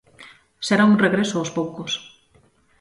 Será 0.67 0.83
un 0.91 0.95
regreso 1.05 1.35
os 1.43 1.53
poucos. 1.57 1.91